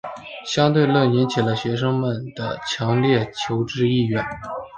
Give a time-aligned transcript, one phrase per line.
[0.47, 4.25] 相对论引起了学生们的强烈求知意愿。